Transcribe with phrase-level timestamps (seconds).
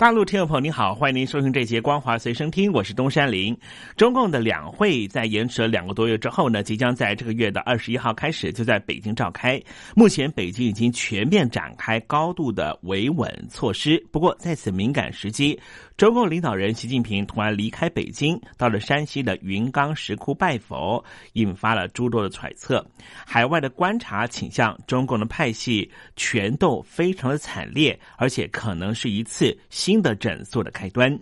[0.00, 3.54] 大陆听众朋友您好，欢迎您收听这节光华随身听，我是东山林。
[3.98, 9.62] 中共的两会在延迟了两个多月之后呢，即将在这个月的二十一号开始就在北京召开。
[9.94, 15.60] 目前北京已经全面展开高度的维稳措施，不过在此敏感时机。
[16.00, 21.04] 中共领导人习近平突然离开北京，到了山西的云冈石窟拜佛，
[21.34, 22.82] 引发了诸多的揣测。
[23.26, 31.14] 海外的观察倾向，中共的派系权斗非常的惨烈，而且可能是一次新的整肃的开端。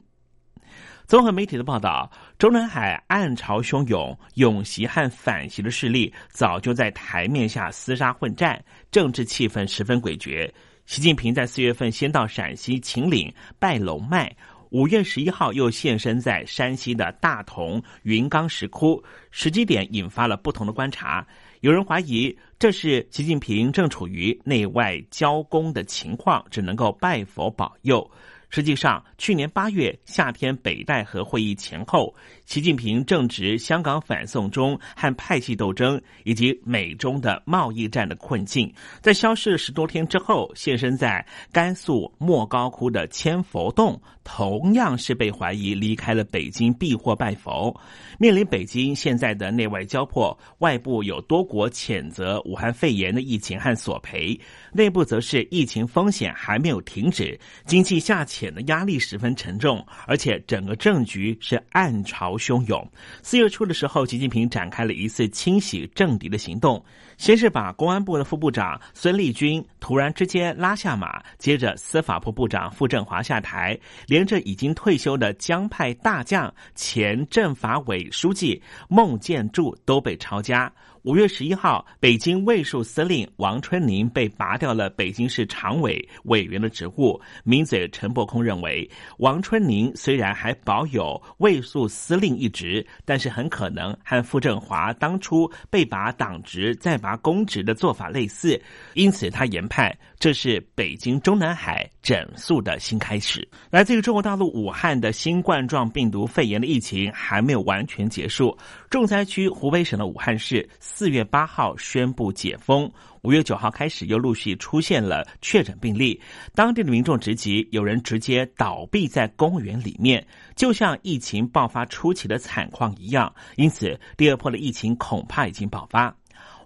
[1.08, 10.48] 综合媒体的报道，中南海暗潮汹涌，永袭和反袭的势力早就在台面下厮杀混战，政治气氛十分诡谲。
[10.86, 14.32] 习近平在四月份先到陕西秦岭拜龙脉。
[14.70, 21.26] 五月十一号又现身在山西的大同云冈石窟，时机点引发了不同的观察。
[21.60, 28.08] 有人怀疑这是习近平正处于内外交工的情况，只能够拜佛保佑。
[28.50, 32.14] 实际上，去年八月夏天北戴河会议前后，
[32.46, 47.78] 习近平正值香港反送中和派系斗争以及美中的贸易战的困境，在消失十多天之后，现身在甘肃莫高窟的千佛洞，同样是被怀疑离开了北京避祸拜佛。
[48.18, 54.38] 面临北京现在的内外交迫，外部有多国谴责武汉肺炎的疫情和索赔，
[54.72, 62.88] 内部则是疫情风险还没有停止，经济下显得压力十分沉重，而且整个政局是暗潮汹涌。
[63.20, 66.84] 四月初的时候，习近平展开了一次清洗政敌的行动，
[67.18, 80.72] 先是把公安部的副部长孙立军突然之间拉下马，接着司法部部长傅政华下台，连着已经退休的江派大将前政法委书记孟建柱都被抄家。
[81.04, 87.18] 五月十一号，北京卫戍司令王春宁被拔掉了北京市常委委员的职务。
[87.44, 98.60] 名嘴陈伯空认为，王春宁虽然还保有卫戍司令一职，但是很可能和傅政华当初被拔党职再拔公职的做法类似，
[98.94, 103.46] 因此他研判这是北京中南海整肃的新开始。
[103.70, 108.56] 来自于中国大陆武汉的新冠状病毒肺炎的疫情还没有完全结束，
[108.90, 110.68] 重灾区湖北省的武汉市。
[110.78, 112.90] 四月八号宣布解封，
[113.22, 116.20] 五月九号开始又陆续出现了确诊病例，
[116.54, 120.26] 当地的民众直击，有人直接倒闭在公园里面，
[120.56, 123.32] 就像疫情爆发初期的惨况一样。
[123.56, 126.17] 因此，第二波的疫情恐怕已经爆发。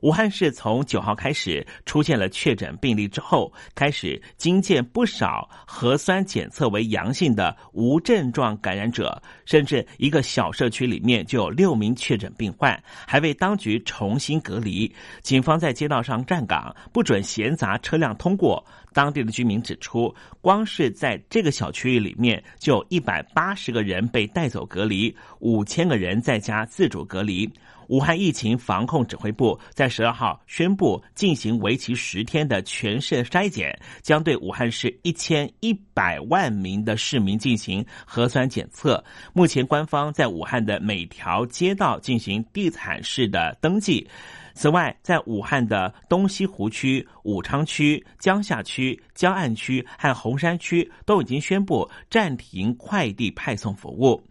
[0.03, 14.93] 武汉市从九号开始出现了确诊病例之后，开始惊见不少核酸检测为阳性的无症状感染者，甚至一个小社区里面就有六名确诊病患，还为当局重新隔离。
[15.23, 18.65] 警方在街道上站岗，不准闲杂车辆通过。
[18.93, 27.49] 当地的居民指出，光是在这个小区域里面，就有一百八十个人被带走隔离，五千个人在家自主隔离。
[27.93, 39.05] 武汉疫情防控指挥部在十二号宣布，进行为期十天的全市筛检，将对武汉市一千一百万名的市民进行核酸检测。
[39.35, 44.09] 目前，官方在武汉的每条街道进行地毯式的登记。
[44.55, 54.23] 此外，在武汉的东西湖区、武昌区、江夏区、江岸区和洪山区都已经宣布暂停快递派送服务。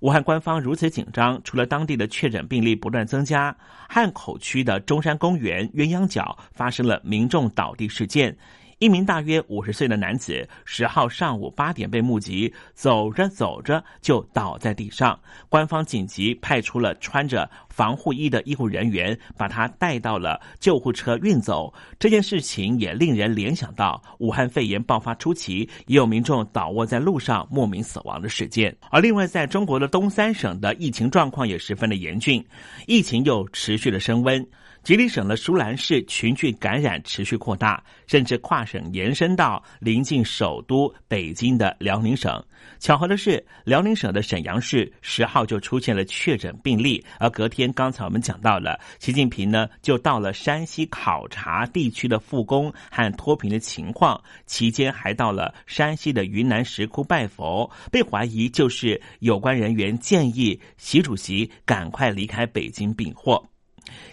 [0.00, 3.56] 武汉官方如此紧张，除了当地的确诊病例不断增加，
[3.88, 8.36] 汉口区的中山公园鸳鸯角发生了民众倒地事件。
[8.78, 15.18] 一名大约五十岁的男子，十号上午八点被目击，走着走着就倒在地上。
[15.48, 21.72] 官方紧急派出了穿着防护衣的医护人员，把他带到了救护车运走。
[21.98, 28.76] 这件事情也令人联想到武汉肺炎爆发初期，也有民众倒卧在路上莫名死亡的事件。
[28.90, 32.44] 而另外，在中国的东三省的疫情状况也十分的严峻，
[32.86, 34.44] 疫情又持续的升温。
[34.84, 42.44] 吉林省的舒兰市群聚感染持续扩大，甚至跨省延伸到临近首都北京的辽宁省。
[42.78, 63.42] 巧合的是，辽宁省的沈阳市十号就出现了确诊病例，而隔天，刚才我们讲到了，习近平呢就到了山西考察地区的复工和脱贫的情况，期间还到了山西的云南石窟拜佛，被怀疑就是有关人员建议习主席赶快离开北京避祸。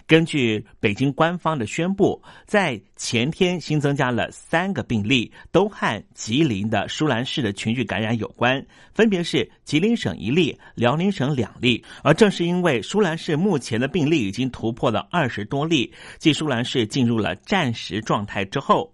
[0.06, 8.64] 根据北京官方的宣布，在前天新增加了三个病例，都和吉林的舒兰市的群聚感染有关，
[8.94, 11.84] 分别是吉林省一例，辽宁省两例。
[12.02, 18.92] 而正是因为舒兰市目前的病例已经突破了二十多例，继舒兰市进入了战时状态之后。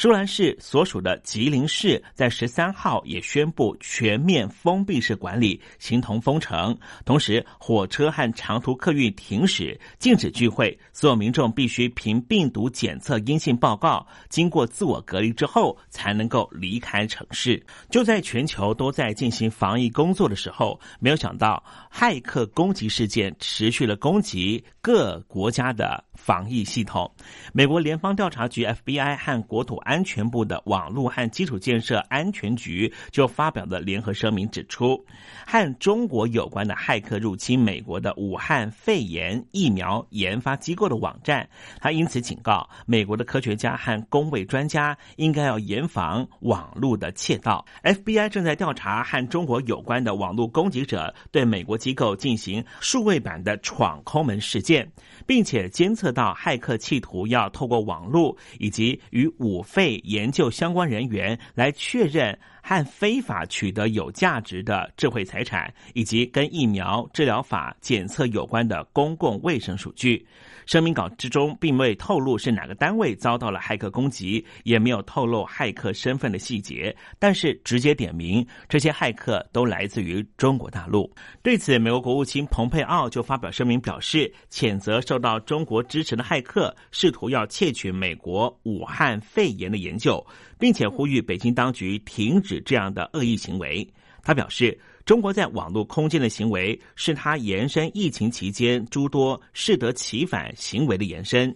[0.00, 6.74] 舒兰市所属的吉林市在十三号也宣布全面封闭式管理，形同封城。
[7.04, 17.62] 同时，火车和长途客运停驶，禁止聚会，所有民众必须凭病毒检测阴性报告，经过自我隔离之后才能够离开城市。
[17.90, 21.62] 就在全球都在进行防疫工作的时候，没有想到
[21.92, 27.14] 骇客攻击事件持续了攻击各国家的防疫系统。
[27.52, 35.04] 美国联邦调查局 FBI 和国土安安全部的网络和基础建设安全局就发表的联合声明，指出
[35.44, 41.48] 和中国有关的骇客入侵美国的武汉肺炎疫苗研发机构的网站。
[41.80, 47.66] 他因此警告美国的科学家和工卫专家，应该要严防网络的窃盗。
[47.82, 54.88] FBI 正在调查和中国有关的网络攻击者对美国机构进行数位版的闯空门事件，
[55.26, 59.64] 并且监测到骇客企图要透过网络以及与武。
[59.80, 62.38] 被研究相关人员来确认
[62.70, 70.24] 和非法取得有价值的智慧财产，以及跟疫苗治疗法检测有关的公共卫生数据。
[70.66, 81.12] 声明稿之中并未透露是哪个单位遭到了骇客攻击，也没有透露骇客身份的细节，但是直接点名这些骇客都来自于中国大陆。
[81.42, 90.24] 对此，美国国务卿蓬佩奥就发表声明表示，谴责受到中国支持的骇客试图要窃取美国武汉肺炎的研究，
[90.56, 93.86] 并且呼吁北京当局停止这样的恶意行为。
[94.22, 94.78] 他表示。
[95.06, 101.52] 中国在网络空间的行为，是他延伸疫情期间诸多适得其反行为的延伸。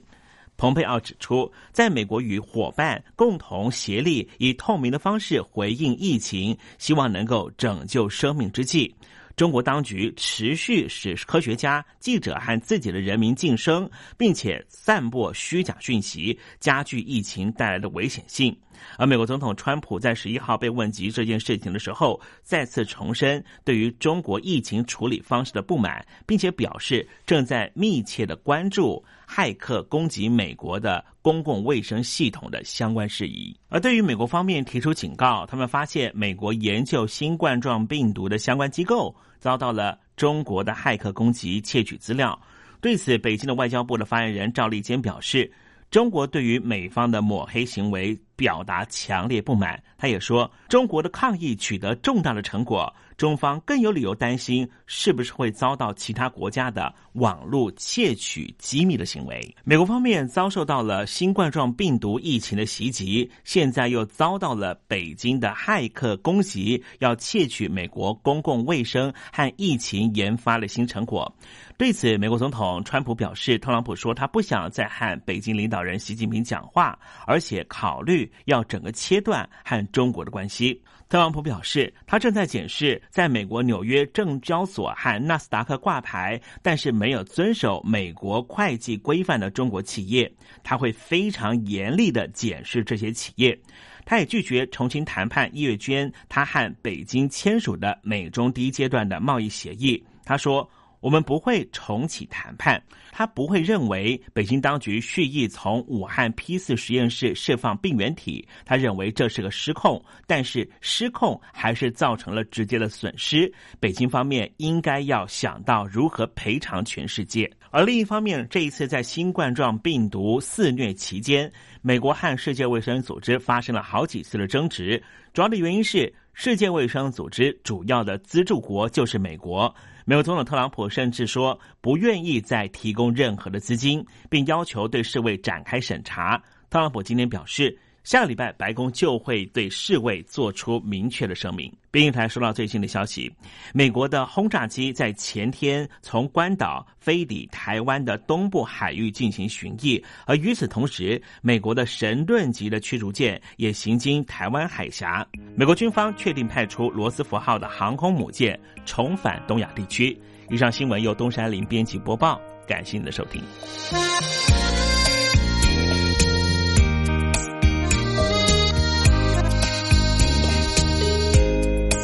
[0.56, 8.92] 蓬佩奥指出，在美国与伙伴共同协力，以透明的方式回应疫情，希望能够拯救生命之际，
[9.36, 18.56] 中国当局持续使科学家、记者和自己的人民晋升，并且散播虚假讯息，加剧疫情带来的危险性。
[18.98, 33.56] 而美国总统川普在十一号被问及这件事情的时候，再次重申对于中国疫情处理方式的不满，并且表示正在密切的关注骇客攻击美国的公共卫生系统的相关事宜。
[33.70, 42.38] 而对于美国方面提出警告，他们发现美国研究新冠状病毒的相关机构遭到了中国的骇客攻击窃取资料。
[42.82, 45.50] 对此，北京的外交部的发言人赵立坚表示。
[45.90, 49.82] 中国对于美方的抹黑行为表达强烈不满。
[49.96, 59.56] 他也说，中国的抗议取得重大的成果，中方更有理由担心是不是会遭到其他国家的网络窃取机密的行为。
[59.64, 71.34] 美国方面遭受到了新冠状病毒疫情的袭击，现在又遭到了北京的骇客攻击，要窃取美国公共卫生和疫情研发的新成果。
[71.76, 76.96] 对此，美国总统川普表示，特朗普说他不想再和北京领导人习近平讲话，
[77.26, 80.80] 而且考虑要整个切断和中国的关系。
[81.08, 93.56] 特朗普表示，他正在检视在美国纽约证交所和纳斯达克挂牌，但是没有遵守美国会计规范的中国企业，他会非常严厉的检视这些企业。
[94.04, 100.02] 他也拒绝重新谈判叶娟他和北京签署的美中第一阶段的贸易协议。
[100.24, 100.68] 他说。
[101.04, 102.82] 我们不会重启谈判。
[103.12, 108.48] 他不会认为北京当局蓄意从武汉 P 四实验室释放病原体。
[108.64, 113.52] 他认为这是个失控，但是失控还是造成了直接的损失。
[113.78, 117.48] 北京方面应该要想到如何赔偿全世界。
[117.70, 125.00] 而另一方面，这一次在新冠状病毒肆虐期间，美国和世界卫生组织发生了好几次的争执。
[125.34, 129.72] 主要的原因是世界卫生组织主要的资助国就是美国。
[130.06, 136.42] 美国总统特朗普甚至说不愿意再提供任何的资金，并要求对世卫展开审查。
[136.68, 141.72] 特朗普今天表示，下个礼拜白宫就会对世卫做出明确的声明。
[141.90, 143.32] 边境台收到最新的消息，
[143.72, 155.26] 美国的轰炸机在前天从关岛飞抵台湾的东部海域进行巡弋，而与此同时，美国的神盾级的驱逐舰也行经台湾海峡。
[155.56, 160.16] 美国军方确定派出罗斯福号的航空母舰重返东亚地区。
[160.50, 163.42] 以上新闻由东山林编辑播报，感谢您的收听。